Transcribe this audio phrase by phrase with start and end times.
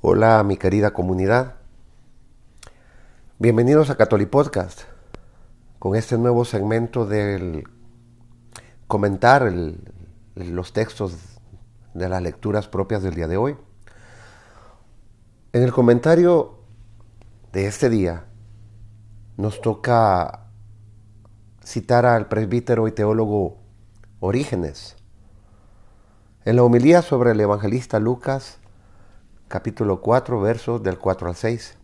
[0.00, 1.56] Hola mi querida comunidad.
[3.40, 4.82] Bienvenidos a Catholic Podcast
[5.80, 7.64] con este nuevo segmento del
[8.86, 9.52] comentar
[10.36, 11.16] los textos
[11.94, 13.56] de las lecturas propias del día de hoy.
[15.52, 16.60] En el comentario
[17.52, 18.26] de este día
[19.36, 20.44] nos toca
[21.64, 23.58] citar al presbítero y teólogo
[24.20, 24.94] Orígenes.
[26.44, 28.60] En la homilía sobre el evangelista Lucas
[29.48, 31.78] capítulo 4, versos del 4 al 6.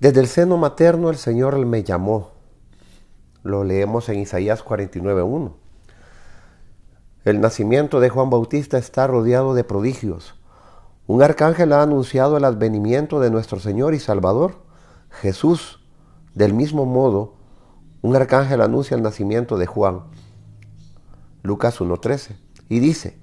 [0.00, 2.32] Desde el seno materno el Señor me llamó.
[3.44, 5.56] Lo leemos en Isaías 49, 1.
[7.24, 10.34] El nacimiento de Juan Bautista está rodeado de prodigios.
[11.06, 14.56] Un arcángel ha anunciado el advenimiento de nuestro Señor y Salvador,
[15.10, 15.78] Jesús.
[16.34, 17.34] Del mismo modo,
[18.00, 20.02] un arcángel anuncia el nacimiento de Juan.
[21.42, 22.36] Lucas 1.13.
[22.68, 23.21] Y dice,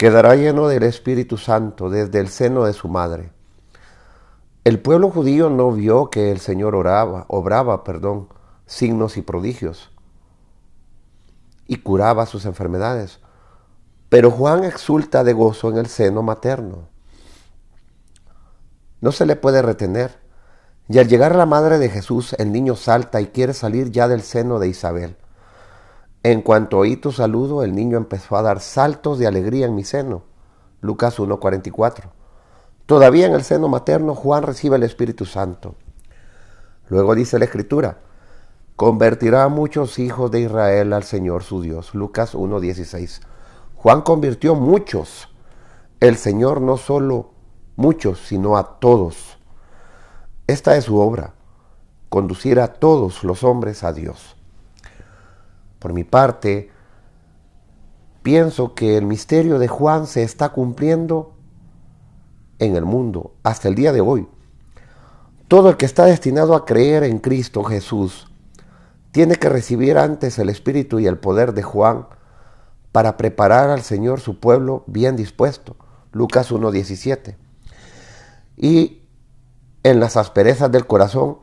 [0.00, 3.32] quedará lleno del Espíritu Santo desde el seno de su madre.
[4.64, 8.30] El pueblo judío no vio que el Señor oraba, obraba, perdón,
[8.64, 9.90] signos y prodigios
[11.66, 13.20] y curaba sus enfermedades.
[14.08, 16.88] Pero Juan exulta de gozo en el seno materno.
[19.02, 20.18] No se le puede retener.
[20.88, 24.22] Y al llegar la madre de Jesús, el niño salta y quiere salir ya del
[24.22, 25.18] seno de Isabel.
[26.22, 29.84] En cuanto oí tu saludo, el niño empezó a dar saltos de alegría en mi
[29.84, 30.22] seno.
[30.82, 32.10] Lucas 1.44.
[32.84, 35.76] Todavía en el seno materno Juan recibe el Espíritu Santo.
[36.88, 38.00] Luego dice la Escritura,
[38.76, 41.94] convertirá a muchos hijos de Israel al Señor su Dios.
[41.94, 43.20] Lucas 1.16.
[43.76, 45.28] Juan convirtió muchos.
[46.00, 47.30] El Señor no solo
[47.76, 49.38] muchos, sino a todos.
[50.46, 51.34] Esta es su obra,
[52.10, 54.36] conducir a todos los hombres a Dios.
[55.80, 56.70] Por mi parte,
[58.22, 61.32] pienso que el misterio de Juan se está cumpliendo
[62.60, 64.28] en el mundo hasta el día de hoy.
[65.48, 68.30] Todo el que está destinado a creer en Cristo Jesús
[69.10, 72.06] tiene que recibir antes el espíritu y el poder de Juan
[72.92, 75.76] para preparar al Señor su pueblo bien dispuesto.
[76.12, 77.36] Lucas 1.17.
[78.56, 79.02] Y
[79.82, 81.38] en las asperezas del corazón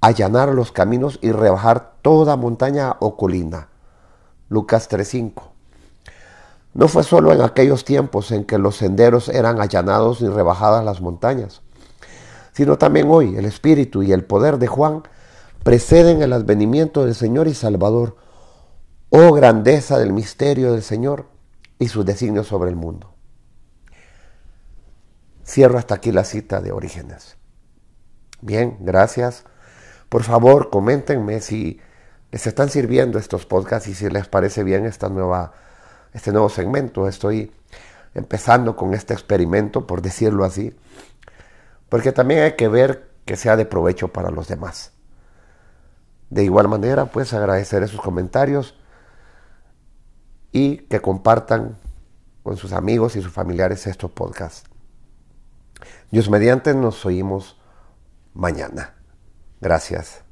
[0.00, 3.68] allanar los caminos y rebajar toda montaña o colina.
[4.52, 5.50] Lucas 3:5.
[6.74, 11.00] No fue solo en aquellos tiempos en que los senderos eran allanados y rebajadas las
[11.00, 11.62] montañas,
[12.52, 15.04] sino también hoy el espíritu y el poder de Juan
[15.64, 18.16] preceden el advenimiento del Señor y Salvador.
[19.08, 21.28] Oh grandeza del misterio del Señor
[21.78, 23.14] y sus designios sobre el mundo.
[25.46, 27.38] Cierro hasta aquí la cita de Orígenes.
[28.42, 29.44] Bien, gracias.
[30.10, 31.80] Por favor, coméntenme si
[32.32, 35.52] les están sirviendo estos podcasts y si les parece bien esta nueva,
[36.14, 37.06] este nuevo segmento.
[37.06, 37.52] Estoy
[38.14, 40.74] empezando con este experimento, por decirlo así,
[41.90, 44.92] porque también hay que ver que sea de provecho para los demás.
[46.30, 48.74] De igual manera, pues agradecer esos comentarios
[50.52, 51.76] y que compartan
[52.42, 54.64] con sus amigos y sus familiares estos podcasts.
[56.10, 57.60] Dios mediante nos oímos
[58.32, 58.94] mañana.
[59.60, 60.24] Gracias.